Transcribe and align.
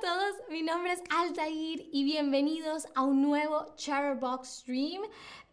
a 0.00 0.02
todos, 0.02 0.36
mi 0.48 0.62
nombre 0.62 0.92
es 0.92 1.02
Altair 1.10 1.88
y 1.92 2.04
bienvenidos 2.04 2.86
a 2.94 3.02
un 3.02 3.20
nuevo 3.20 3.74
Chatterbox 3.76 4.48
Stream. 4.48 5.02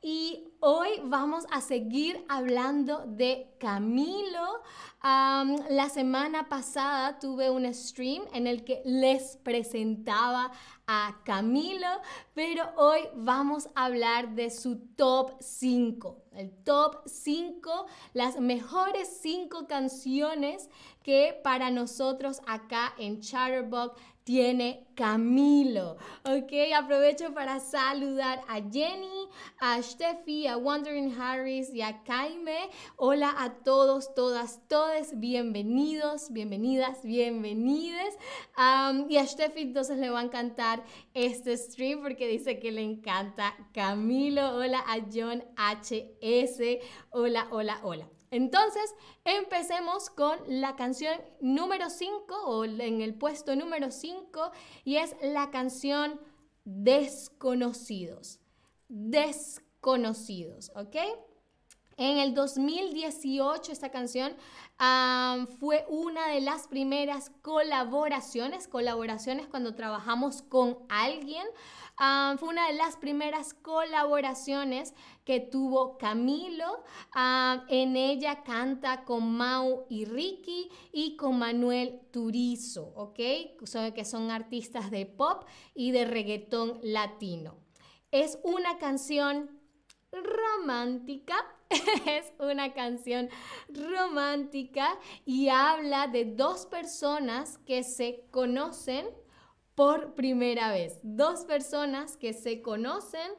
Y 0.02 0.46
hoy 0.60 0.90
vamos 1.04 1.46
a 1.52 1.60
seguir 1.60 2.24
hablando 2.30 3.04
de 3.08 3.50
Camilo. 3.60 4.62
la 5.02 5.90
semana 5.90 6.48
pasada 6.48 7.20
tuve 7.20 7.50
un 7.50 7.74
stream 7.74 8.24
en 8.32 8.48
el 8.48 8.64
que 8.64 8.82
les 8.86 9.38
presentaba 9.38 10.52
a 10.86 11.20
Camilo, 11.26 12.02
pero 12.34 12.64
hoy 12.78 13.02
vamos 13.16 13.70
a 13.76 13.86
hablar 13.86 14.36
de 14.36 14.50
su 14.50 14.78
top 14.96 15.32
5. 15.42 16.24
El 16.34 16.52
top 16.64 17.02
5, 17.06 17.88
las 18.14 18.40
mejores 18.40 19.10
5 19.22 19.68
canciones 19.68 20.70
que 21.04 21.38
para 21.44 21.72
nosotros 21.72 22.42
acá 22.46 22.94
en 22.98 23.20
Chatterbox 23.20 24.00
tiene 24.28 24.86
Camilo. 24.94 25.96
Ok, 26.26 26.52
aprovecho 26.76 27.34
para 27.34 27.62
saludar 27.62 28.42
a 28.50 28.56
Jenny, 28.56 29.30
a 29.58 29.82
Steffi, 29.82 30.48
a 30.48 30.58
Wandering 30.58 31.16
Harris 31.18 31.74
y 31.74 31.82
a 31.82 32.04
Jaime. 32.06 32.70
Hola 32.98 33.34
a 33.38 33.54
todos, 33.64 34.14
todas, 34.16 34.68
todes. 34.68 35.18
Bienvenidos, 35.18 36.30
bienvenidas, 36.34 37.04
bienvenides. 37.04 38.18
y 39.08 39.16
a 39.16 39.26
Steffi 39.26 39.62
entonces 39.62 39.98
le 39.98 40.10
va 40.10 40.20
a 40.20 40.24
encantar 40.24 40.84
este 41.14 41.56
stream 41.56 42.02
porque 42.02 42.28
dice 42.28 42.60
que 42.60 42.74
le 42.74 42.82
encanta 42.82 43.56
Camilo. 43.74 44.58
Hola 44.58 44.84
a 44.88 44.98
John 45.10 45.42
HS. 45.56 46.84
Hola, 47.12 47.48
hola, 47.50 47.80
hola. 47.82 48.17
Entonces, 48.32 48.94
empecemos 49.24 50.10
con 50.10 50.38
la 50.48 50.76
canción 50.76 51.20
número 51.40 51.90
5 51.90 52.36
o 52.46 52.66
en 52.66 53.02
el 53.02 53.16
puesto 53.16 53.56
número 53.56 53.92
5 53.92 54.52
y 54.84 54.98
es 54.98 55.16
la 55.22 55.50
canción 55.52 56.20
Desconocidos. 56.66 58.40
Desconocidos, 58.90 60.72
¿ok? 60.76 60.96
En 61.96 62.20
el 62.20 62.36
2018 62.36 63.72
esta 63.72 63.90
canción 63.90 64.36
fue 65.60 65.86
una 65.90 66.28
de 66.28 66.42
las 66.42 66.68
primeras 66.68 67.32
colaboraciones, 67.42 68.68
colaboraciones 68.68 69.48
cuando 69.48 69.74
trabajamos 69.74 70.44
con 70.44 70.78
alguien. 70.90 71.48
Fue 71.98 72.50
una 72.50 72.68
de 72.68 72.74
las 72.74 72.96
primeras 72.98 73.54
colaboraciones 73.56 74.94
que 75.26 75.40
tuvo 75.40 75.98
Camilo. 75.98 76.84
en 77.70 77.96
ella 77.96 78.44
canta 78.44 79.04
con 79.04 79.34
Mau 79.34 79.86
y 79.90 80.06
Ricky 80.06 80.70
y 80.92 81.16
con 81.18 81.40
Manuel 81.40 82.02
Turizo, 82.12 82.94
¿ok? 82.96 83.16
que 83.96 84.06
son 84.06 84.32
artistas 84.32 84.92
de 84.92 85.06
pop 85.06 85.46
y 85.74 85.92
de 85.92 86.06
reggaetón 86.06 86.80
latino. 86.84 87.56
Es 88.12 88.40
una 88.44 88.78
canción 88.78 89.60
romántica. 90.12 91.36
es 92.06 92.32
una 92.40 92.74
canción 92.74 93.30
romántica 93.68 94.98
y 95.26 95.50
habla 95.50 96.08
de 96.08 96.24
dos 96.24 96.66
personas 96.66 97.58
que 97.66 97.84
se 97.84 98.26
conocen 98.32 99.06
por 99.78 100.16
primera 100.16 100.72
vez. 100.72 101.00
Dos 101.04 101.46
personas 101.46 102.18
que 102.18 102.34
se 102.34 102.64
conocen 102.64 103.32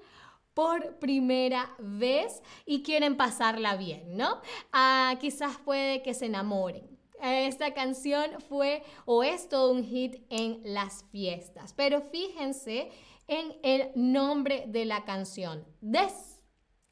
por 0.54 1.00
primera 1.00 1.74
vez 1.80 2.44
y 2.64 2.84
quieren 2.84 3.16
pasarla 3.16 3.74
bien, 3.74 4.16
¿no? 4.16 4.40
Ah, 4.72 5.16
quizás 5.20 5.58
puede 5.58 6.00
que 6.00 6.14
se 6.14 6.26
enamoren. 6.26 6.96
Esta 7.20 7.74
canción 7.74 8.40
fue 8.48 8.84
o 9.04 9.24
es 9.24 9.48
todo 9.48 9.72
un 9.72 9.82
hit 9.82 10.22
en 10.30 10.60
las 10.62 11.04
fiestas, 11.10 11.74
pero 11.74 12.02
fíjense 12.02 12.92
en 13.26 13.56
el 13.64 13.90
nombre 13.96 14.66
de 14.68 14.84
la 14.84 15.04
canción, 15.04 15.66
Des 15.80 16.40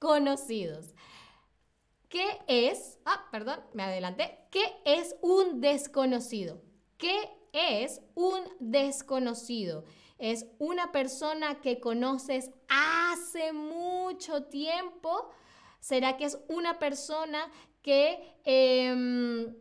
conocidos. 0.00 0.92
¿Qué 2.08 2.26
es? 2.48 2.98
Ah, 3.04 3.28
perdón, 3.30 3.60
me 3.74 3.84
adelanté. 3.84 4.40
¿Qué 4.50 4.64
es 4.84 5.14
un 5.20 5.60
desconocido? 5.60 6.60
¿Qué 6.98 7.35
es 7.56 8.00
un 8.14 8.40
desconocido? 8.60 9.84
Es 10.18 10.46
una 10.58 10.92
persona 10.92 11.60
que 11.60 11.80
conoces 11.80 12.50
hace 12.68 13.52
mucho 13.52 14.44
tiempo. 14.44 15.30
¿Será 15.80 16.16
que 16.16 16.24
es 16.24 16.38
una 16.48 16.78
persona 16.78 17.50
que 17.82 18.34
em, 18.44 19.54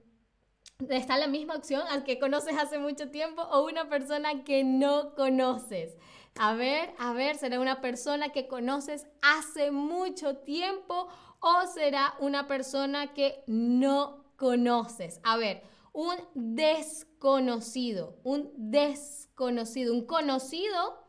está 0.89 1.17
la 1.17 1.27
misma 1.27 1.55
opción 1.55 1.83
al 1.89 2.03
que 2.03 2.19
conoces 2.19 2.57
hace 2.57 2.79
mucho 2.79 3.09
tiempo 3.11 3.41
o 3.41 3.65
una 3.65 3.89
persona 3.89 4.43
que 4.43 4.63
no 4.63 5.13
conoces? 5.15 5.97
A 6.37 6.53
ver, 6.53 6.93
a 6.97 7.13
ver, 7.13 7.37
¿será 7.37 7.59
una 7.59 7.79
persona 7.79 8.29
que 8.29 8.47
conoces 8.47 9.07
hace 9.21 9.71
mucho 9.71 10.37
tiempo 10.37 11.07
o 11.39 11.67
será 11.73 12.15
una 12.19 12.45
persona 12.47 13.13
que 13.13 13.43
no 13.47 14.25
conoces? 14.35 15.21
A 15.23 15.37
ver, 15.37 15.63
un 15.95 16.17
desconocido, 16.35 18.19
un 18.23 18.51
desconocido, 18.57 19.93
un 19.93 20.05
conocido 20.05 21.03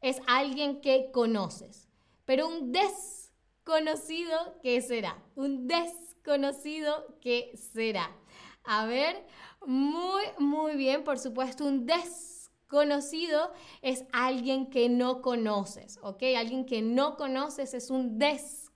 es 0.00 0.22
alguien 0.28 0.80
que 0.80 1.10
conoces, 1.12 1.88
pero 2.24 2.46
un 2.46 2.70
desconocido, 2.72 4.58
¿qué 4.62 4.80
será? 4.80 5.20
Un 5.34 5.66
desconocido, 5.66 7.18
¿qué 7.20 7.52
será? 7.56 8.16
A 8.62 8.86
ver, 8.86 9.26
muy, 9.66 10.22
muy 10.38 10.76
bien, 10.76 11.02
por 11.02 11.18
supuesto, 11.18 11.64
un 11.64 11.84
desconocido 11.84 12.38
Conocido 12.68 13.50
es 13.80 14.04
alguien 14.12 14.68
que 14.68 14.90
no 14.90 15.22
conoces, 15.22 15.98
¿ok? 16.02 16.22
Alguien 16.36 16.66
que 16.66 16.82
no 16.82 17.16
conoces 17.16 17.72
es 17.72 17.88
un 17.88 18.18
desconocido, 18.18 18.67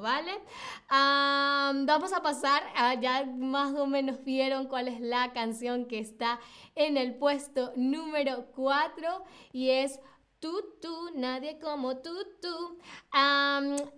¿vale? 0.00 0.32
vamos 0.88 2.12
a 2.12 2.22
pasar, 2.22 2.62
ya 3.00 3.24
más 3.24 3.74
o 3.74 3.86
menos 3.86 4.24
vieron 4.24 4.66
cuál 4.66 4.88
es 4.88 5.00
la 5.00 5.32
canción 5.32 5.86
que 5.86 6.00
está 6.00 6.40
en 6.74 6.96
el 6.96 7.14
puesto 7.14 7.72
número 7.76 8.46
4 8.54 9.24
y 9.52 9.70
es 9.70 10.00
Tú, 10.40 10.58
tú, 10.80 11.10
nadie 11.16 11.58
como 11.58 11.98
tú, 11.98 12.14
tú. 12.40 12.78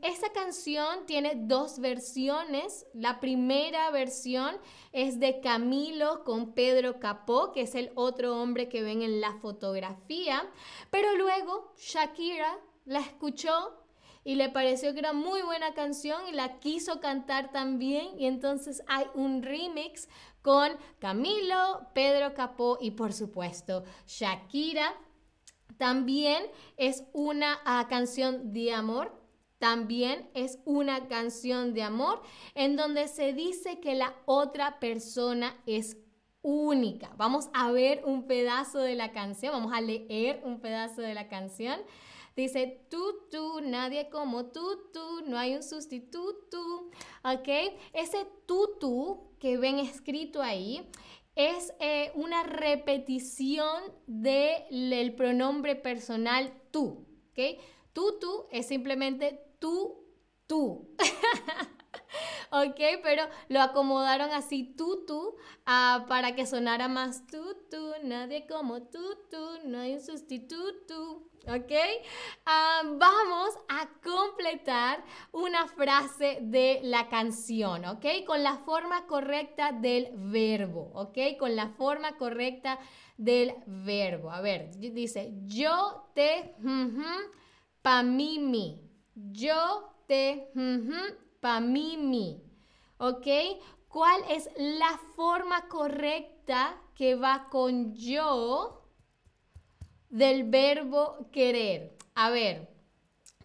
esta 0.03 0.33
canción 0.33 1.07
tiene 1.07 1.35
dos 1.37 1.79
versiones. 1.79 2.85
La 2.95 3.21
primera 3.21 3.93
versión 3.93 4.57
es 4.91 5.21
de 5.21 5.41
Camilo 5.41 6.25
con 6.25 6.53
Pedro 6.53 6.99
Capó, 6.99 7.53
que 7.53 7.61
es 7.61 7.77
el 7.77 7.93
otro 7.95 8.43
hombre 8.43 8.69
que 8.69 8.83
ven 8.83 9.03
en 9.03 9.21
la 9.21 9.35
fotografía. 9.35 10.51
Pero 10.91 11.17
luego 11.17 11.73
Shakira 11.77 12.59
la 12.87 12.99
escuchó 12.99 13.82
y 14.25 14.37
le 14.37 14.49
pareció 14.49 14.93
que 14.93 15.01
era 15.01 15.13
muy 15.13 15.43
buena 15.43 15.75
canción 15.75 16.27
y 16.29 16.33
la 16.33 16.59
quiso 16.61 17.01
cantar 17.01 17.51
también. 17.53 18.19
Y 18.19 18.27
entonces 18.27 18.83
hay 18.87 19.07
un 19.15 19.43
remix 19.43 20.09
con 20.43 20.73
Camilo, 20.99 21.89
Pedro 21.95 22.35
Capó 22.35 22.79
y 22.81 22.93
por 22.93 23.13
supuesto 23.13 23.85
Shakira. 24.07 24.95
También 25.77 26.45
es 26.77 27.05
una 27.13 27.59
ah, 27.65 27.87
canción 27.89 28.53
de 28.53 28.73
amor. 28.73 29.21
También 29.59 30.29
es 30.35 30.59
una 30.65 31.07
canción 31.07 31.73
de 31.73 31.85
amor 31.85 32.21
en 32.55 32.77
donde 32.77 33.07
se 33.07 33.33
dice 33.33 33.79
que 33.79 33.95
la 33.95 34.15
otra 34.27 34.81
persona 34.81 35.57
es 35.67 35.97
única. 36.43 37.13
Vamos 37.17 37.49
a 37.55 37.71
ver 37.71 38.03
un 38.05 38.27
pedazo 38.27 38.81
de 38.81 38.97
la 38.97 39.13
canción, 39.13 39.53
vamos 39.53 39.73
a 39.73 39.81
leer 39.81 40.41
un 40.45 40.61
pedazo 40.61 41.01
de 41.01 41.15
la 41.15 41.29
canción. 41.29 41.81
Dice, 42.35 42.87
tú, 42.89 43.27
tú, 43.31 43.61
nadie 43.61 44.09
como 44.09 44.47
tú, 44.47 44.91
tú, 44.93 45.23
no 45.27 45.39
hay 45.39 45.55
un 45.55 45.63
sustituto, 45.63 46.91
¿ok? 47.25 47.49
Ese 47.93 48.27
tú, 48.47 48.77
tú 48.81 49.33
que 49.39 49.59
ven 49.59 49.79
escrito 49.79 50.41
ahí 50.41 50.89
es 51.35 51.73
eh, 51.81 52.13
una 52.15 52.43
repetición 52.43 53.83
del 54.07 55.15
pronombre 55.15 55.77
personal 55.77 56.53
tú, 56.71 57.07
¿ok? 57.31 57.61
Tú, 57.93 58.19
tú 58.21 58.47
es 58.51 58.67
simplemente 58.67 59.41
tú, 59.59 60.07
tú. 60.47 60.95
¿ok? 62.51 62.81
Pero 63.03 63.25
lo 63.49 63.61
acomodaron 63.61 64.31
así, 64.31 64.75
tú, 64.77 65.05
tú, 65.07 65.37
ah, 65.67 66.05
para 66.09 66.35
que 66.35 66.47
sonara 66.47 66.89
más 66.89 67.27
tú, 67.27 67.57
tú, 67.71 67.93
nadie 68.05 68.47
como 68.47 68.83
tú, 68.83 69.03
tú, 69.31 69.59
no 69.65 69.81
hay 69.81 69.95
un 69.95 70.01
sustituto, 70.01 71.23
¿ok? 71.47 71.73
Ah, 72.47 72.83
vamos 72.85 73.55
a 73.69 73.89
completar 74.03 75.05
una 75.33 75.67
frase 75.67 76.39
de 76.43 76.81
la 76.83 77.09
canción, 77.09 77.85
¿ok? 77.85 78.05
Con 78.27 78.43
la 78.43 78.59
forma 78.59 79.07
correcta 79.07 79.73
del 79.73 80.11
verbo, 80.15 80.91
¿ok? 80.95 81.39
Con 81.39 81.57
la 81.57 81.69
forma 81.71 82.17
correcta 82.17 82.79
del 83.17 83.55
verbo. 83.67 84.31
A 84.31 84.41
ver, 84.41 84.71
dice, 84.79 85.33
yo 85.45 86.11
te, 86.15 86.55
pa 87.83 88.03
mí, 88.03 88.39
mi. 88.39 88.81
Yo 89.15 89.95
te, 90.07 90.51
pa 90.55 90.61
mí, 90.61 90.95
mi. 91.61 92.43
¿Ok? 92.99 93.27
¿Cuál 93.89 94.23
es 94.31 94.49
la 94.57 94.99
forma 95.17 95.69
correcta 95.69 96.81
que 96.95 97.15
va 97.15 97.49
con 97.51 97.95
yo? 97.95 98.83
del 100.13 100.45
verbo 100.45 101.27
querer. 101.33 101.97
A 102.15 102.31
ver, 102.31 102.69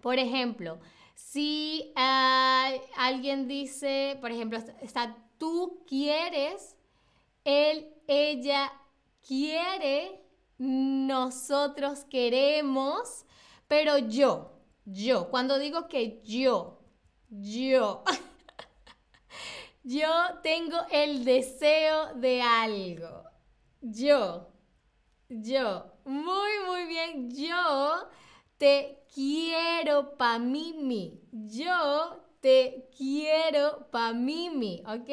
por 0.01 0.19
ejemplo, 0.19 0.79
si 1.15 1.93
ah, 1.95 2.71
alguien 2.97 3.47
dice, 3.47 4.17
por 4.21 4.31
ejemplo, 4.31 4.59
está 4.81 5.17
tú 5.37 5.83
quieres, 5.87 6.75
él, 7.45 7.87
ella 8.07 8.71
quiere, 9.25 10.21
nosotros 10.57 12.03
queremos, 12.09 13.25
pero 13.69 13.97
yo, 13.97 14.51
yo, 14.83 15.29
cuando 15.29 15.57
digo 15.57 15.87
que 15.87 16.21
yo, 16.25 16.76
yo, 17.29 18.03
yo 19.83 20.09
tengo 20.43 20.77
el 20.91 21.25
deseo 21.25 22.13
de 22.15 22.41
algo, 22.41 23.23
yo, 23.81 24.47
yo, 25.29 25.91
muy, 26.05 26.51
muy 26.67 26.85
bien, 26.85 27.29
yo 27.31 28.07
te 28.57 29.03
quiero 29.13 30.17
pa' 30.17 30.39
Mimi, 30.39 31.21
yo 31.31 32.23
te 32.39 32.89
quiero 32.95 33.89
pa' 33.91 34.13
Mimi, 34.13 34.83
¿ok? 34.87 35.09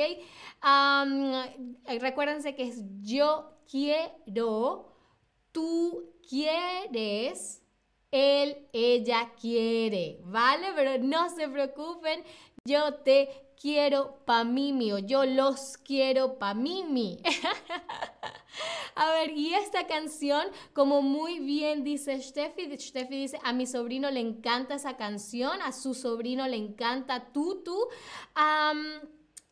recuérdense 2.01 2.55
que 2.55 2.69
es 2.69 2.83
yo 3.03 3.59
quiero, 3.71 4.93
tú 5.53 6.15
quieres, 6.29 7.64
él, 8.15 8.69
ella 8.73 9.33
quiere, 9.41 10.21
¿vale? 10.23 10.69
Pero 10.77 11.03
no 11.03 11.29
se 11.31 11.49
preocupen, 11.49 12.23
yo 12.65 12.95
te 12.95 13.29
quiero 13.61 14.25
pa' 14.25 14.45
Mimi 14.45 14.93
o 14.93 14.99
yo 14.99 15.25
los 15.25 15.77
quiero 15.79 16.39
pa' 16.39 16.55
Mimi. 16.55 17.21
a 18.95 19.11
ver, 19.11 19.33
y 19.33 19.55
esta 19.55 19.89
canción, 19.89 20.47
como 20.73 21.03
muy 21.03 21.41
bien 21.41 21.83
dice 21.83 22.23
Steffi, 22.23 22.79
Steffi 22.79 23.17
dice, 23.17 23.41
a 23.43 23.53
mi 23.53 23.67
sobrino 23.67 24.09
le 24.13 24.21
encanta 24.21 24.77
esa 24.77 24.97
canción, 24.97 25.61
a 25.61 25.73
su 25.73 25.93
sobrino 25.93 26.47
le 26.47 26.57
encanta 26.57 27.33
Tutu. 27.33 27.89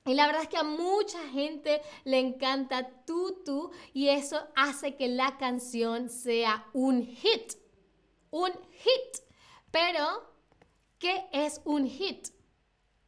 y 0.05 0.15
la 0.15 0.27
verdad 0.27 0.43
es 0.43 0.49
que 0.49 0.59
a 0.59 0.63
mucha 0.63 1.19
gente 1.31 1.83
le 2.05 2.21
encanta 2.21 2.89
Tutu 3.05 3.73
y 3.93 4.09
eso 4.09 4.39
hace 4.55 4.95
que 4.95 5.09
la 5.09 5.37
canción 5.37 6.09
sea 6.09 6.67
un 6.73 7.03
hit 7.03 7.62
un 8.33 8.51
hit. 8.73 9.23
Pero, 9.71 10.29
¿qué 10.99 11.27
es 11.31 11.61
un 11.65 11.87
hit? 11.87 12.29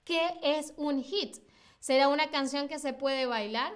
¿Qué 0.04 0.38
es 0.42 0.72
un 0.76 1.02
hit? 1.02 1.38
¿Será 1.80 2.08
una 2.08 2.30
canción 2.30 2.68
que 2.68 2.78
se 2.78 2.92
puede 2.92 3.26
bailar? 3.26 3.74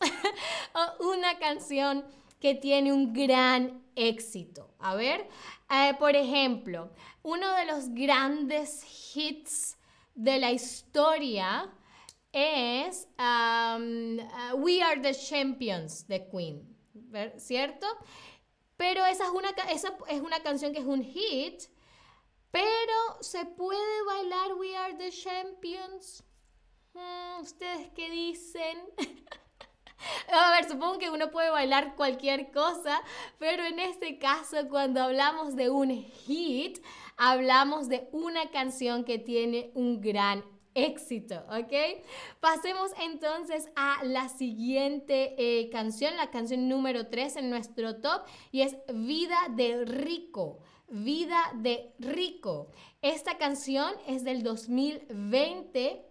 o 0.74 1.10
una 1.12 1.38
canción 1.38 2.04
que 2.40 2.54
tiene 2.54 2.92
un 2.92 3.12
gran 3.12 3.82
éxito. 3.96 4.74
A 4.78 4.94
ver, 4.94 5.28
eh, 5.70 5.94
por 5.98 6.16
ejemplo, 6.16 6.90
uno 7.22 7.52
de 7.56 7.66
los 7.66 7.90
grandes 7.90 8.82
hits 9.14 9.76
de 10.14 10.38
la 10.38 10.50
historia 10.50 11.70
es 12.32 13.08
um, 13.18 14.18
uh, 14.18 14.56
We 14.56 14.82
Are 14.82 15.00
the 15.00 15.14
Champions 15.14 16.06
de 16.06 16.26
Queen, 16.28 16.76
¿cierto? 17.36 17.86
Pero 18.80 19.04
esa 19.04 19.24
es, 19.24 19.30
una, 19.30 19.50
esa 19.68 19.94
es 20.08 20.22
una 20.22 20.40
canción 20.42 20.72
que 20.72 20.78
es 20.78 20.86
un 20.86 21.02
hit. 21.04 21.64
Pero 22.50 23.20
se 23.20 23.44
puede 23.44 24.02
bailar 24.06 24.54
We 24.54 24.74
Are 24.74 24.94
the 24.94 25.10
Champions. 25.10 26.24
Hmm, 26.94 27.42
¿Ustedes 27.42 27.90
qué 27.94 28.08
dicen? 28.08 28.78
A 30.32 30.52
ver, 30.52 30.66
supongo 30.66 30.98
que 30.98 31.10
uno 31.10 31.30
puede 31.30 31.50
bailar 31.50 31.94
cualquier 31.94 32.52
cosa, 32.52 33.02
pero 33.38 33.66
en 33.66 33.80
este 33.80 34.18
caso, 34.18 34.56
cuando 34.70 35.02
hablamos 35.02 35.56
de 35.56 35.68
un 35.68 35.90
hit, 35.90 36.82
hablamos 37.18 37.90
de 37.90 38.08
una 38.12 38.50
canción 38.50 39.04
que 39.04 39.18
tiene 39.18 39.72
un 39.74 40.00
gran 40.00 40.42
éxito, 40.84 41.44
¿ok? 41.48 42.02
Pasemos 42.40 42.90
entonces 43.00 43.68
a 43.76 44.02
la 44.04 44.28
siguiente 44.28 45.34
eh, 45.38 45.70
canción, 45.70 46.16
la 46.16 46.30
canción 46.30 46.68
número 46.68 47.08
3 47.08 47.36
en 47.36 47.50
nuestro 47.50 47.96
top 48.00 48.22
y 48.52 48.62
es 48.62 48.76
Vida 48.92 49.38
de 49.50 49.84
Rico. 49.84 50.58
Vida 50.88 51.52
de 51.54 51.94
Rico. 51.98 52.68
Esta 53.02 53.38
canción 53.38 53.92
es 54.06 54.24
del 54.24 54.42
2020 54.42 56.04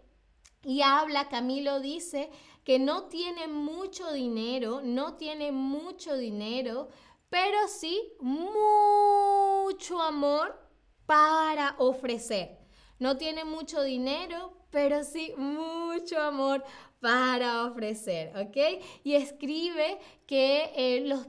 y 0.63 0.81
habla, 0.81 1.29
Camilo 1.29 1.79
dice, 1.79 2.29
que 2.63 2.79
no 2.79 3.05
tiene 3.05 3.47
mucho 3.47 4.11
dinero, 4.11 4.81
no 4.83 5.15
tiene 5.15 5.51
mucho 5.51 6.15
dinero, 6.17 6.89
pero 7.29 7.67
sí 7.67 8.13
mucho 8.19 10.01
amor 10.01 10.59
para 11.05 11.75
ofrecer. 11.79 12.58
No 12.99 13.17
tiene 13.17 13.45
mucho 13.45 13.81
dinero, 13.81 14.53
pero 14.69 15.03
sí 15.03 15.33
mucho 15.37 16.21
amor 16.21 16.63
para 16.99 17.65
ofrecer, 17.65 18.35
¿ok? 18.37 18.83
Y 19.03 19.15
escribe 19.15 19.99
que 20.25 20.71
eh, 20.75 21.01
los, 21.07 21.27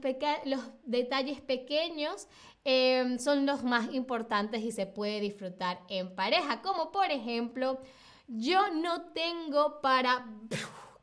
detalles 0.83 1.41
pequeños 1.41 2.27
em, 2.65 3.17
son 3.17 3.45
los 3.45 3.63
más 3.63 3.93
importantes 3.93 4.61
y 4.61 4.71
se 4.71 4.85
puede 4.85 5.21
disfrutar 5.21 5.79
en 5.87 6.13
pareja, 6.13 6.61
como 6.61 6.91
por 6.91 7.09
ejemplo, 7.09 7.79
yo 8.27 8.69
no 8.71 9.03
tengo 9.13 9.81
para 9.81 10.25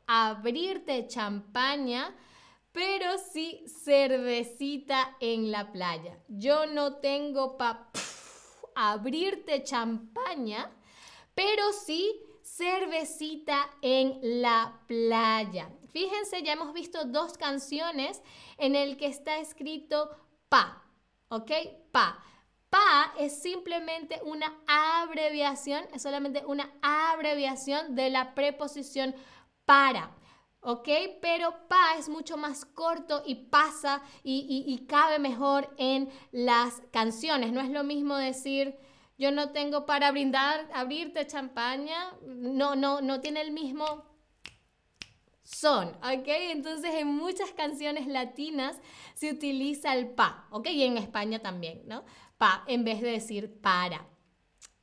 abrirte 0.07 1.07
champaña, 1.07 2.15
pero 2.71 3.17
sí 3.33 3.63
cervecita 3.83 5.15
en 5.19 5.51
la 5.51 5.71
playa. 5.71 6.17
Yo 6.27 6.67
no 6.67 6.95
tengo 6.95 7.57
para 7.57 7.89
abrirte 8.79 9.63
champaña, 9.63 10.71
pero 11.35 11.71
sí 11.73 12.21
cervecita 12.43 13.69
en 13.81 14.19
la 14.41 14.81
playa. 14.87 15.69
Fíjense, 15.91 16.43
ya 16.43 16.53
hemos 16.53 16.73
visto 16.73 17.05
dos 17.05 17.37
canciones 17.37 18.21
en 18.57 18.75
el 18.75 18.97
que 18.97 19.07
está 19.07 19.37
escrito 19.39 20.09
pa, 20.49 20.83
¿ok? 21.29 21.51
Pa. 21.91 22.23
Pa 22.69 23.13
es 23.17 23.41
simplemente 23.41 24.19
una 24.23 24.55
abreviación, 24.67 25.83
es 25.93 26.03
solamente 26.03 26.45
una 26.45 26.71
abreviación 26.81 27.95
de 27.95 28.11
la 28.11 28.35
preposición 28.35 29.15
para. 29.65 30.11
¿Ok? 30.61 30.87
Pero 31.21 31.67
pa 31.67 31.95
es 31.97 32.09
mucho 32.09 32.37
más 32.37 32.65
corto 32.65 33.23
y 33.25 33.35
pasa 33.35 34.01
y, 34.23 34.85
cabe 34.87 35.19
mejor 35.19 35.73
en 35.77 36.09
las 36.31 36.81
canciones. 36.91 37.51
No 37.51 37.61
es 37.61 37.69
lo 37.69 37.83
mismo 37.83 38.15
decir, 38.15 38.77
yo 39.17 39.31
no 39.31 39.51
tengo 39.51 39.85
para 39.85 40.11
brindar, 40.11 40.69
abrirte 40.73 41.27
champaña, 41.27 42.13
no, 42.25 42.75
no, 42.75 43.01
no 43.01 43.21
tiene 43.21 43.41
el 43.41 43.51
mismo 43.51 44.05
son, 45.43 45.89
¿ok? 46.03 46.27
Entonces 46.27 46.93
en 46.93 47.07
muchas 47.07 47.51
canciones 47.51 48.07
latinas 48.07 48.79
se 49.15 49.31
utiliza 49.31 49.95
el 49.95 50.09
pa, 50.09 50.47
¿ok? 50.51 50.67
Y 50.69 50.83
en 50.83 50.97
España 50.97 51.39
también, 51.39 51.81
¿no? 51.85 52.03
Pa, 52.37 52.63
en 52.67 52.83
vez 52.83 53.01
de 53.01 53.11
decir 53.11 53.59
para. 53.59 54.07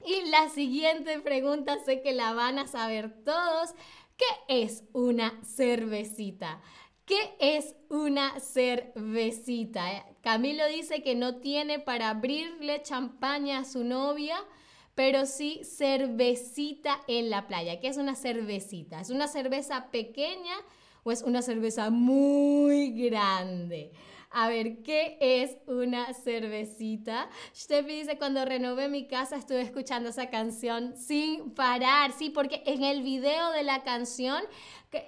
Y 0.05 0.29
la 0.29 0.49
siguiente 0.51 1.21
pregunta 1.21 1.79
sé 1.85 2.03
que 2.03 2.13
la 2.13 2.33
van 2.33 2.59
a 2.59 2.67
saber 2.67 3.25
todos. 3.25 3.75
¿Qué 4.17 4.65
es 4.65 4.85
una 4.93 5.39
cervecita? 5.45 6.61
¿Qué 7.05 7.37
es 7.39 7.77
una 7.91 8.41
cervecita? 8.41 9.93
Eh, 9.93 10.03
Camilo 10.23 10.67
dice 10.67 11.03
que 11.03 11.15
no 11.15 11.37
tiene 11.37 11.79
para 11.79 12.11
abrirle 12.11 12.83
champaña 12.83 13.59
a 13.59 13.65
su 13.65 13.85
novia, 13.85 14.39
pero 14.95 15.27
sí 15.27 15.61
cervecita 15.65 17.01
en 17.07 17.29
la 17.29 17.47
playa. 17.47 17.79
¿Qué 17.79 17.89
es 17.89 17.99
una 17.99 18.15
cervecita? 18.15 19.01
¿Es 19.01 19.11
una 19.11 19.29
cerveza 19.29 19.91
pequeña 19.91 20.57
o 21.05 21.13
es 21.13 21.23
una 21.23 21.43
cerveza 21.43 21.91
muy 21.91 22.93
grande? 22.93 23.93
A 24.31 24.49
ver, 24.49 24.83
¿qué 24.83 25.17
es 25.21 25.57
una 25.67 26.13
cervecita? 26.13 27.29
Steffi 27.55 28.01
dice, 28.01 28.19
cuando 28.19 28.45
renové 28.45 28.89
mi 28.89 29.07
casa 29.07 29.37
estuve 29.37 29.63
escuchando 29.63 30.11
esa 30.11 30.29
canción 30.31 30.97
sin 30.97 31.51
parar, 31.55 32.13
sí, 32.13 32.31
porque 32.31 32.63
en 32.67 32.83
el 32.85 33.03
video 33.03 33.51
de 33.53 33.63
la 33.63 33.83
canción 33.83 34.43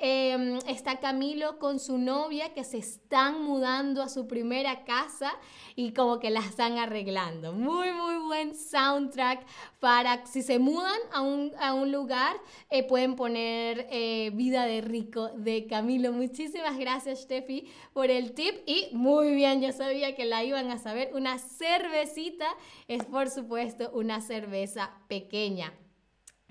Em, 0.01 0.59
está 0.67 1.01
Camilo 1.01 1.59
con 1.59 1.79
su 1.79 1.99
novia 1.99 2.53
que 2.55 2.65
se 2.65 2.79
están 2.79 3.43
mudando 3.43 4.03
a 4.03 4.09
su 4.09 4.27
primera 4.27 4.85
casa 4.85 5.33
y 5.77 5.93
como 5.93 6.19
que 6.19 6.31
la 6.31 6.41
están 6.41 6.79
arreglando. 6.79 7.53
Muy, 7.53 7.93
muy 7.93 8.17
buen 8.17 8.55
soundtrack 8.55 9.47
para 9.81 10.27
si 10.27 10.43
se 10.43 10.59
mudan 10.59 11.01
a 11.13 11.23
un, 11.23 11.53
a 11.61 11.75
un 11.75 11.93
lugar, 11.93 12.37
eh, 12.71 12.83
pueden 12.83 13.17
poner 13.17 13.87
eh, 13.91 14.31
Vida 14.35 14.67
de 14.67 14.81
Rico 14.81 15.29
de 15.29 15.67
Camilo. 15.67 16.13
Muchísimas 16.13 16.79
gracias, 16.79 17.21
Steffi, 17.21 17.69
por 17.93 18.11
el 18.11 18.33
tip 18.33 18.55
y 18.67 18.89
muy 18.93 19.35
bien, 19.35 19.61
yo 19.61 19.73
sabía 19.73 20.15
que 20.15 20.25
la 20.25 20.45
iban 20.45 20.71
a 20.71 20.79
saber. 20.79 21.11
Una 21.15 21.39
cervecita 21.39 22.47
es, 22.89 23.05
por 23.05 23.31
supuesto, 23.31 23.91
una 23.95 24.21
cerveza 24.21 24.91
pequeña. 25.09 25.73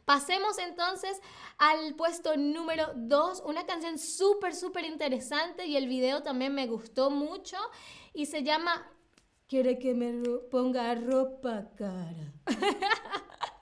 Pasemos 0.07 0.57
entonces 0.59 1.21
al 1.57 1.93
puesto 1.95 2.37
número 2.37 2.93
2, 2.95 3.43
una 3.45 3.65
canción 3.65 3.97
súper, 3.97 4.55
súper 4.55 4.85
interesante 4.85 5.65
y 5.65 5.75
el 5.75 5.89
video 5.89 6.23
también 6.23 6.55
me 6.55 6.65
gustó 6.65 7.09
mucho 7.09 7.57
y 8.13 8.27
se 8.27 8.41
llama 8.41 8.89
Quiere 9.49 9.77
que 9.77 9.93
me 9.93 10.13
ponga 10.49 10.95
ropa 10.95 11.71
cara. 11.75 12.31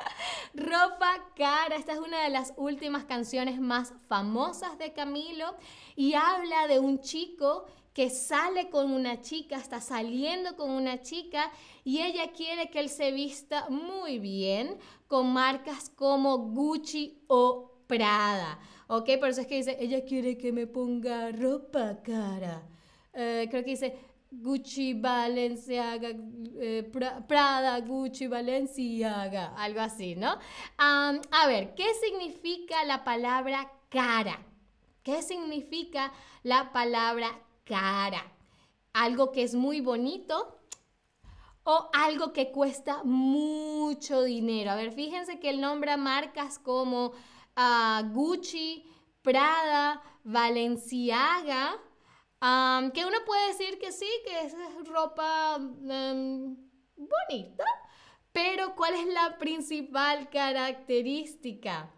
ropa 0.55 1.31
cara, 1.35 1.75
esta 1.75 1.93
es 1.93 2.00
una 2.00 2.24
de 2.24 2.29
las 2.29 2.53
últimas 2.57 3.05
canciones 3.05 3.59
más 3.59 3.93
famosas 4.07 4.77
de 4.77 4.93
Camilo 4.93 5.55
y 5.95 6.13
habla 6.13 6.67
de 6.67 6.79
un 6.79 7.00
chico 7.00 7.65
que 7.93 8.09
sale 8.09 8.69
con 8.69 8.91
una 8.91 9.21
chica, 9.21 9.55
está 9.55 9.79
saliendo 9.79 10.57
con 10.57 10.69
una 10.69 11.01
chica 11.01 11.51
y 11.83 12.01
ella 12.01 12.31
quiere 12.33 12.69
que 12.69 12.79
él 12.79 12.89
se 12.89 13.12
vista 13.12 13.69
muy 13.69 14.19
bien 14.19 14.77
con 15.07 15.31
marcas 15.31 15.89
como 15.89 16.38
Gucci 16.38 17.24
o 17.27 17.71
Prada. 17.88 18.59
¿Ok? 18.88 19.12
Por 19.19 19.29
eso 19.29 19.41
es 19.41 19.47
que 19.47 19.55
dice, 19.55 19.77
ella 19.79 20.03
quiere 20.03 20.38
que 20.38 20.51
me 20.51 20.67
ponga 20.67 21.31
ropa 21.31 22.01
cara. 22.03 22.67
Eh, 23.13 23.47
creo 23.50 23.63
que 23.63 23.71
dice 23.71 23.97
Gucci, 24.42 24.94
Balenciaga, 24.94 26.10
eh, 26.60 26.92
Prada, 27.27 27.80
Gucci, 27.82 28.27
Balenciaga, 28.27 29.54
algo 29.56 29.82
así, 29.82 30.15
¿no? 30.15 30.38
a 30.77 31.48
ver, 31.48 31.75
¿qué 31.75 31.88
significa 32.04 32.84
la 32.84 33.04
palabra 33.04 33.72
cara? 33.89 34.39
¿Qué 35.04 35.22
significa 35.22 36.12
la 36.44 36.72
palabra 36.72 37.32
cara. 37.65 38.24
Algo 38.94 39.32
que 39.32 39.44
es 39.44 39.56
muy 39.56 39.82
bonito 39.82 40.60
o 41.63 41.89
algo 41.92 42.32
que 42.32 42.51
cuesta 42.51 43.04
mucho 43.04 44.22
dinero. 44.22 44.72
A 44.72 44.75
ver, 44.75 44.94
fíjense 44.94 45.39
que 45.39 45.50
él 45.50 45.60
nombra 45.60 45.98
marcas 45.98 46.60
como 46.60 47.12
ah, 47.56 48.04
Gucci, 48.13 48.86
Prada, 49.22 50.01
Que 52.93 53.05
uno 53.05 53.17
puede 53.25 53.47
decir 53.47 53.79
que 53.79 53.91
sí, 53.91 54.07
que 54.23 54.41
es 54.41 54.55
ropa 54.87 55.57
em, 55.57 56.55
bonita, 56.95 57.65
pero 58.31 58.75
¿cuál 58.75 58.93
es 58.93 59.07
la 59.07 59.39
principal 59.39 60.29
característica? 60.29 61.89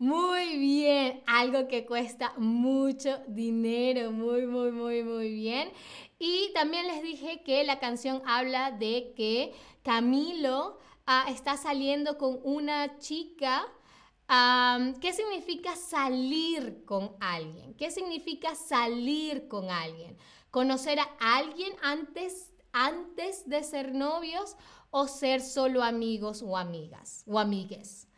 Muy 0.00 0.58
bien, 0.58 1.22
algo 1.26 1.68
que 1.68 1.86
cuesta 1.86 2.32
mucho 2.36 3.20
dinero, 3.28 4.10
muy, 4.10 4.44
muy, 4.46 4.72
muy, 4.72 5.04
muy 5.04 5.32
bien. 5.32 5.70
Y 6.18 6.52
también 6.52 6.88
les 6.88 7.00
dije 7.02 7.42
que 7.44 7.62
la 7.62 7.78
canción 7.78 8.22
habla 8.26 8.72
de 8.72 9.12
que 9.16 9.52
Camilo 9.84 10.80
ah, 11.06 11.26
está 11.28 11.56
saliendo 11.56 12.18
con 12.18 12.40
una 12.42 12.98
chica. 12.98 13.68
¿Qué 15.00 15.12
significa 15.12 15.74
salir 15.76 16.84
con 16.84 17.12
alguien? 17.20 17.74
¿Qué 17.74 17.90
significa 17.90 18.54
salir 18.54 19.48
con 19.48 19.70
alguien? 19.70 20.16
¿Conocer 20.50 20.98
a 20.98 21.08
alguien 21.18 21.72
antes, 21.82 22.52
antes 22.72 23.48
de 23.48 23.62
ser 23.64 23.94
novios 23.94 24.56
o 24.90 25.08
ser 25.08 25.40
solo 25.40 25.82
amigos 25.82 26.42
o 26.42 26.56
amigas 26.56 27.24
o 27.26 27.38
amigues? 27.38 28.08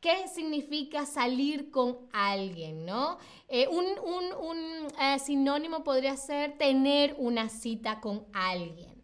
qué 0.00 0.28
significa 0.28 1.06
salir 1.06 1.70
con 1.70 1.98
alguien, 2.12 2.86
¿no? 2.86 3.18
Eh, 3.48 3.68
un, 3.68 3.84
eh, 4.98 5.18
sinónimo 5.18 5.84
podría 5.84 6.16
ser 6.16 6.56
tener 6.56 7.14
una 7.18 7.48
cita 7.48 8.00
con 8.00 8.26
alguien. 8.32 9.02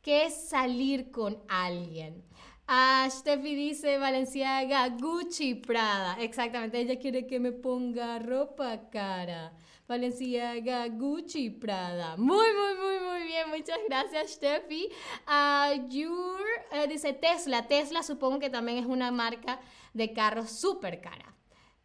¿Qué 0.00 0.24
es 0.24 0.48
salir 0.48 1.10
con 1.10 1.38
alguien? 1.48 2.24
Ah, 2.70 3.08
Steffi 3.10 3.54
dice 3.54 3.96
Valenciaga, 3.96 4.90
Gucci, 4.90 5.54
Prada. 5.54 6.18
Exactamente, 6.20 6.78
ella 6.78 6.98
quiere 6.98 7.26
que 7.26 7.40
me 7.40 7.50
ponga 7.52 8.18
ropa 8.18 8.90
cara. 8.90 9.54
Valenciaga, 9.86 10.86
Gucci, 10.88 11.48
Prada. 11.48 12.18
Muy, 12.18 12.46
muy, 12.52 12.74
muy, 12.74 13.08
muy 13.08 13.22
bien. 13.26 13.48
Muchas 13.48 13.78
gracias, 13.88 14.32
Steffi. 14.32 14.86
Uh, 15.26 15.88
Yur 15.88 16.42
eh, 16.72 16.86
dice 16.88 17.14
Tesla. 17.14 17.66
Tesla 17.66 18.02
supongo 18.02 18.38
que 18.38 18.50
también 18.50 18.76
es 18.76 18.84
una 18.86 19.10
marca 19.10 19.58
de 19.94 20.12
carros 20.12 20.50
súper 20.50 21.00
cara. 21.00 21.34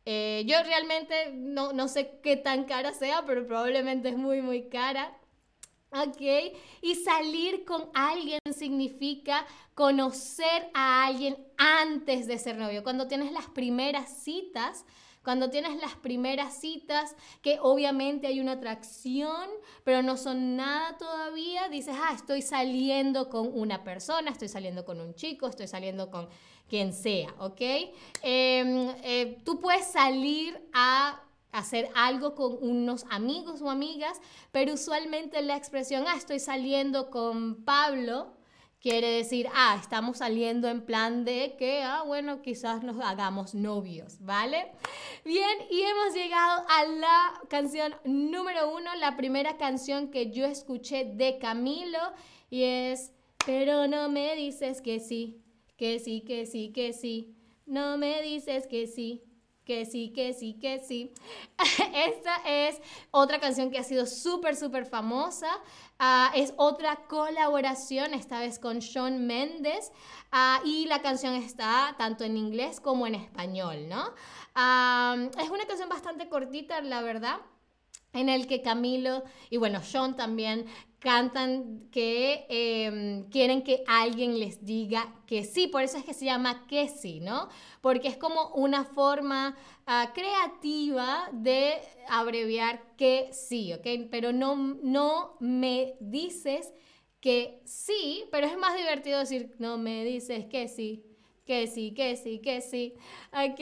Eh, 0.05 0.43
yo 0.45 0.61
realmente 0.63 1.31
no, 1.33 1.71
no 1.71 1.87
sé 1.87 2.19
qué 2.21 2.35
tan 2.35 2.65
cara 2.65 2.91
sea, 2.91 3.23
pero 3.25 3.47
probablemente 3.47 4.09
es 4.09 4.17
muy, 4.17 4.41
muy 4.41 4.67
cara. 4.67 5.17
¿Ok? 5.93 6.55
Y 6.81 6.95
salir 6.95 7.65
con 7.65 7.89
alguien 7.93 8.39
significa 8.55 9.45
conocer 9.75 10.69
a 10.73 11.05
alguien 11.05 11.37
antes 11.57 12.27
de 12.27 12.37
ser 12.37 12.57
novio. 12.57 12.83
Cuando 12.83 13.07
tienes 13.07 13.31
las 13.31 13.47
primeras 13.47 14.09
citas, 14.23 14.85
cuando 15.23 15.49
tienes 15.49 15.79
las 15.79 15.95
primeras 15.95 16.59
citas, 16.59 17.15
que 17.41 17.57
obviamente 17.61 18.27
hay 18.27 18.41
una 18.41 18.53
atracción, 18.53 19.49
pero 19.85 20.01
no 20.03 20.17
son 20.17 20.57
nada 20.57 20.97
todavía, 20.97 21.69
dices, 21.69 21.95
ah, 21.97 22.11
estoy 22.13 22.41
saliendo 22.41 23.29
con 23.29 23.49
una 23.57 23.83
persona, 23.85 24.31
estoy 24.31 24.49
saliendo 24.49 24.83
con 24.83 24.99
un 24.99 25.15
chico, 25.15 25.47
estoy 25.47 25.67
saliendo 25.67 26.11
con 26.11 26.27
quien 26.67 26.91
sea, 26.91 27.33
¿ok? 27.39 27.61
Em, 28.21 28.89
eh, 29.03 29.37
tú 29.45 29.59
puedes 29.59 29.87
salir 29.87 30.59
a 30.73 31.22
hacer 31.53 31.87
algo 31.95 32.35
con 32.35 32.57
unos 32.61 33.05
amigos 33.09 33.61
o 33.61 33.69
amigas, 33.69 34.19
pero 34.51 34.73
usualmente 34.73 35.41
la 35.41 35.55
expresión, 35.55 36.03
ah, 36.07 36.15
estoy 36.17 36.39
saliendo 36.39 37.09
con 37.09 37.63
Pablo, 37.63 38.33
quiere 38.81 39.07
decir, 39.11 39.47
ah, 39.53 39.77
estamos 39.79 40.17
saliendo 40.17 40.67
en 40.67 40.81
plan 40.81 41.23
de 41.23 41.55
que, 41.57 41.83
ah, 41.83 42.01
bueno, 42.05 42.41
quizás 42.41 42.83
nos 42.83 42.99
hagamos 42.99 43.53
novios, 43.53 44.17
¿vale? 44.19 44.71
Bien, 45.23 45.57
y 45.69 45.83
hemos 45.83 46.13
llegado 46.15 46.65
a 46.67 46.85
la 46.85 47.41
canción 47.49 47.95
número 48.03 48.75
uno, 48.75 48.93
la 48.95 49.15
primera 49.15 49.55
canción 49.55 50.09
que 50.09 50.31
yo 50.31 50.45
escuché 50.45 51.05
de 51.05 51.37
Camilo, 51.37 51.99
y 52.49 52.63
es, 52.63 53.13
pero 53.45 53.87
no 53.87 54.09
me 54.09 54.35
dices 54.35 54.81
que 54.81 54.99
sí, 54.99 55.39
que 55.77 55.99
sí, 55.99 56.21
que 56.21 56.47
sí, 56.47 56.71
que 56.73 56.93
sí, 56.93 57.35
no 57.67 57.97
me 57.97 58.23
dices 58.23 58.65
que 58.65 58.87
sí 58.87 59.23
que 59.65 59.85
sí, 59.85 60.11
que 60.13 60.33
sí, 60.33 60.53
que 60.53 60.79
sí. 60.79 61.13
Esta 61.93 62.37
es 62.45 62.81
otra 63.11 63.39
canción 63.39 63.71
que 63.71 63.79
ha 63.79 63.83
sido 63.83 64.05
súper, 64.05 64.55
súper 64.55 64.85
famosa. 64.85 65.49
Ah, 65.99 66.31
es 66.35 66.53
otra 66.57 67.07
colaboración, 67.07 68.13
esta 68.13 68.39
vez 68.39 68.59
con 68.59 68.79
Shawn 68.79 69.25
Mendes. 69.25 69.91
Ah, 70.31 70.61
y 70.65 70.85
la 70.85 71.01
canción 71.01 71.33
está 71.35 71.95
tanto 71.97 72.23
en 72.23 72.37
inglés 72.37 72.79
como 72.79 73.07
en 73.07 73.15
español, 73.15 73.87
¿no? 73.87 74.11
Ah, 74.55 75.15
es 75.39 75.49
una 75.49 75.65
canción 75.65 75.89
bastante 75.89 76.29
cortita, 76.29 76.81
la 76.81 77.01
verdad 77.01 77.39
en 78.13 78.29
el 78.29 78.47
que 78.47 78.61
Camilo 78.61 79.23
y 79.49 79.57
bueno, 79.57 79.81
Sean 79.81 80.15
también 80.15 80.65
cantan 81.03 81.89
que 81.91 82.45
em, 82.47 83.29
quieren 83.29 83.61
que 83.61 83.83
alguien 83.87 84.39
les 84.39 84.63
diga 84.63 85.13
que 85.27 85.43
sí, 85.43 85.67
por 85.67 85.83
eso 85.83 85.97
es 85.97 86.05
que 86.05 86.13
se 86.13 86.23
llama 86.23 86.65
que 86.65 86.87
sí, 86.87 87.19
¿no? 87.19 87.49
Porque 87.81 88.07
es 88.07 88.15
como 88.15 88.47
una 88.55 88.85
forma 88.85 89.57
ah, 89.85 90.13
creativa 90.15 91.27
de 91.33 91.73
abreviar 92.07 92.95
que 92.95 93.29
sí, 93.33 93.73
¿ok? 93.73 93.85
Pero 94.09 94.31
no, 94.31 94.55
no 94.81 95.35
me 95.41 95.95
dices 95.99 96.73
que 97.19 97.61
sí, 97.65 98.23
pero 98.31 98.47
es 98.47 98.57
más 98.57 98.77
divertido 98.77 99.19
decir 99.19 99.55
no 99.59 99.77
me 99.77 100.05
dices 100.05 100.45
que 100.45 100.69
sí 100.69 101.03
que 101.45 101.67
sí, 101.67 101.93
que 101.93 102.15
sí, 102.15 102.39
que 102.39 102.61
sí. 102.61 102.93
¿Ok? 103.31 103.59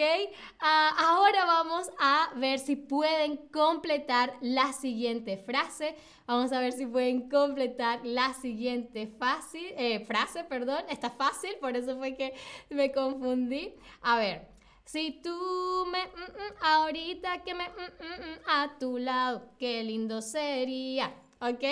Ah, 0.60 0.94
ahora 0.98 1.46
vamos 1.46 1.90
a 2.00 2.32
ver 2.36 2.60
si 2.60 2.76
pueden 2.76 3.38
completar 3.50 4.34
la 4.42 4.74
siguiente 4.74 5.38
frase. 5.38 5.96
Vamos 6.28 6.52
a 6.52 6.60
ver 6.60 6.74
si 6.74 6.86
pueden 6.86 7.30
completar 7.30 8.02
la 8.06 8.34
siguiente 8.34 9.08
fácil, 9.08 9.66
eh, 9.78 10.06
frase. 10.06 10.44
Perdón, 10.44 10.84
está 10.90 11.10
fácil, 11.10 11.52
por 11.60 11.76
eso 11.76 11.98
fue 11.98 12.16
que 12.16 12.34
me 12.70 12.92
confundí. 12.92 13.74
A 14.02 14.18
ver. 14.18 14.50
Si 14.84 15.22
tú 15.24 15.86
me, 15.90 16.06
mm, 16.06 16.10
mm, 16.10 16.64
ahorita 16.64 17.44
que 17.44 17.54
me, 17.54 17.64
mm, 17.70 18.40
a 18.48 18.78
tu 18.78 18.98
lado, 18.98 19.50
qué 19.58 19.84
lindo 19.84 20.22
sería. 20.22 21.14
¿Ok? 21.42 21.64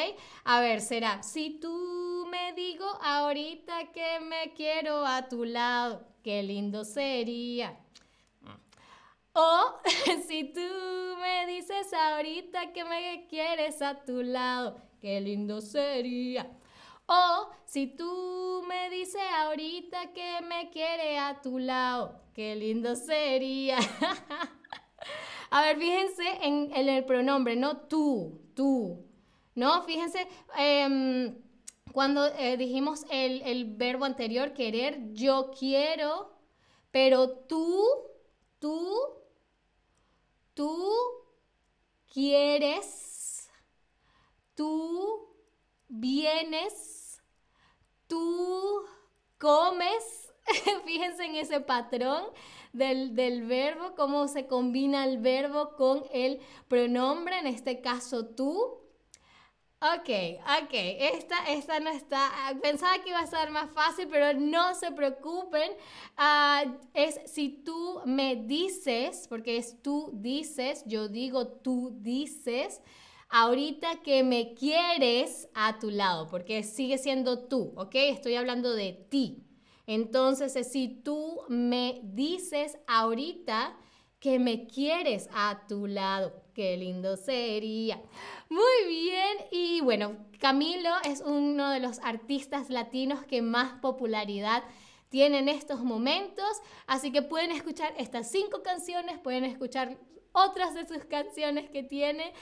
A 0.45 0.61
ver, 0.61 0.81
será, 0.81 1.21
si 1.21 1.59
tú 1.59 2.27
me 2.31 2.53
digo 2.53 2.85
ahorita 3.03 3.91
que 3.91 4.19
me 4.19 4.51
quiero 4.55 5.05
a 5.05 5.29
tu 5.29 5.45
lado, 5.45 6.07
qué 6.23 6.41
lindo 6.41 6.83
sería. 6.83 7.77
O 9.33 9.79
si 10.27 10.45
tú 10.51 10.61
me 11.21 11.45
dices 11.45 11.93
ahorita 11.93 12.73
que 12.73 12.83
me 12.83 13.27
quieres 13.29 13.83
a 13.83 14.03
tu 14.03 14.23
lado, 14.23 14.81
qué 14.99 15.21
lindo 15.21 15.61
sería. 15.61 16.49
O 17.05 17.51
si 17.65 17.85
tú 17.85 18.63
me 18.67 18.89
dices 18.89 19.21
ahorita 19.37 20.13
que 20.13 20.41
me 20.47 20.71
quiere 20.71 21.19
a 21.19 21.41
tu 21.41 21.59
lado, 21.59 22.19
qué 22.33 22.55
lindo 22.55 22.95
sería. 22.95 23.77
a 25.51 25.61
ver, 25.61 25.77
fíjense 25.77 26.27
en, 26.41 26.71
en 26.73 26.89
el 26.89 27.05
pronombre, 27.05 27.55
no 27.55 27.77
tú, 27.77 28.41
tú, 28.55 29.08
¿no? 29.59 29.83
Fíjense, 29.83 30.25
em, 30.57 31.35
cuando 31.91 32.25
eh, 32.27 32.55
dijimos 32.55 33.05
el, 33.11 33.65
verbo 33.75 34.05
anterior, 34.05 34.53
querer, 34.53 35.11
yo 35.11 35.51
quiero, 35.51 36.31
pero 36.91 37.29
tú, 37.29 37.85
tú, 38.57 38.89
tú 40.53 40.89
quieres, 42.11 43.49
tú 44.55 45.27
vienes, 45.89 47.21
tú 48.07 48.85
comes. 49.37 50.31
Fíjense 50.85 51.25
en 51.25 51.35
ese 51.35 51.59
patrón 51.59 52.23
del, 52.71 53.13
del, 53.13 53.45
verbo, 53.45 53.93
cómo 53.95 54.27
se 54.29 54.47
combina 54.47 55.03
el 55.05 55.17
verbo 55.17 55.75
con 55.75 56.05
el 56.11 56.39
pronombre, 56.69 57.39
en 57.39 57.47
este 57.47 57.81
caso 57.81 58.25
tú. 58.25 58.78
Ok, 59.81 60.09
ok, 60.61 60.73
esta, 60.73 61.49
esta 61.51 61.79
no 61.79 61.89
está, 61.89 62.29
pensaba 62.61 63.01
que 63.01 63.11
iba 63.11 63.19
a 63.19 63.27
ser 63.27 63.49
más 63.49 63.71
fácil, 63.71 64.09
pero 64.11 64.37
no 64.37 64.75
se 64.75 64.91
preocupen. 64.91 65.71
Ah, 66.17 66.65
es 66.93 67.21
si 67.25 67.47
tú 67.63 68.01
me 68.03 68.35
dices, 68.35 69.25
porque 69.29 69.55
es 69.55 69.81
tú 69.81 70.09
dices, 70.13 70.83
yo 70.85 71.07
digo 71.07 71.47
tú 71.47 71.95
dices, 72.01 72.81
ahorita 73.29 74.01
que 74.03 74.21
me 74.25 74.53
quieres 74.53 75.47
a 75.53 75.79
tu 75.79 75.91
lado, 75.91 76.27
porque 76.27 76.63
sigue 76.63 76.97
siendo 76.97 77.47
tú, 77.47 77.71
¿ok? 77.77 77.95
Estoy 77.95 78.35
hablando 78.35 78.73
de 78.73 78.91
ti. 79.09 79.45
Entonces, 79.87 80.51
si 80.69 80.89
tú 80.89 81.39
me 81.47 82.01
dices 82.03 82.77
ahorita 82.85 83.77
que 84.19 84.39
me 84.39 84.67
quieres 84.67 85.29
a 85.33 85.61
tu 85.67 85.87
lado. 85.87 86.43
Qué 86.53 86.75
lindo 86.77 87.15
sería. 87.15 88.01
Muy 88.49 88.87
bien. 88.87 89.37
Y 89.51 89.81
bueno, 89.81 90.17
Camilo 90.39 90.89
es 91.05 91.21
uno 91.25 91.69
de 91.69 91.79
los 91.79 91.99
artistas 91.99 92.69
latinos 92.69 93.23
que 93.23 93.41
más 93.41 93.79
popularidad 93.79 94.63
tiene 95.09 95.39
en 95.39 95.49
estos 95.49 95.83
momentos. 95.83 96.49
Así 96.85 97.11
que 97.11 97.21
pueden 97.21 97.51
escuchar 97.51 97.93
estas 97.97 98.29
cinco 98.29 98.61
canciones, 98.61 99.19
pueden 99.19 99.45
escuchar 99.45 99.97
otras 100.45 100.73
de 100.73 100.87
sus 100.87 101.05
canciones 101.05 101.69
que 101.69 101.83
tiene, 101.83 102.33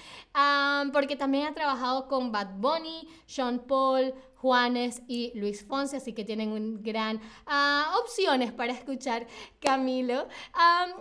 porque 0.94 1.16
también 1.16 1.48
ha 1.48 1.54
trabajado 1.54 2.08
con 2.08 2.32
Bad 2.32 2.56
Bunny, 2.58 3.08
Sean 3.26 3.60
Paul, 3.60 4.14
Juanes 4.38 5.02
y 5.08 5.38
Luis 5.38 5.66
Fonsi, 5.66 5.98
así 5.98 6.14
que 6.14 6.24
tienen 6.24 6.52
un 6.52 6.84
gran 6.84 7.20
ah, 7.48 7.96
opciones 8.02 8.52
para 8.52 8.74
escuchar 8.74 9.28
Camilo. 9.60 10.28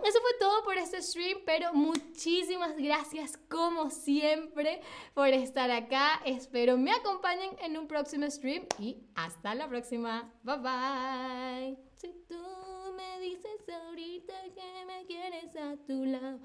eso 0.03 0.19
fue 0.21 0.31
todo 0.39 0.63
por 0.63 0.77
este 0.77 1.01
stream, 1.01 1.39
pero 1.45 1.73
muchísimas 1.73 2.75
gracias 2.77 3.37
como 3.49 3.89
siempre 3.89 4.81
por 5.13 5.27
estar 5.27 5.71
acá. 5.71 6.21
Espero 6.25 6.77
me 6.77 6.91
acompañen 6.91 7.51
en 7.61 7.77
un 7.77 7.87
próximo 7.87 8.29
stream 8.29 8.65
y 8.79 8.97
hasta 9.15 9.55
la 9.55 9.67
próxima. 9.67 10.31
Bye 10.43 10.57
bye. 10.57 12.66
Me 12.97 13.19
dices 13.19 13.69
ahorita 13.69 14.33
que 14.55 14.85
me 14.87 15.05
quieres 15.05 15.55
a 15.55 15.77
tu 15.85 16.05
lado, 16.05 16.39